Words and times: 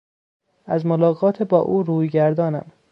از 0.65 0.85
ملاقات 0.85 1.43
با 1.43 1.59
او 1.59 1.83
روی 1.83 2.07
گردانم. 2.09 2.71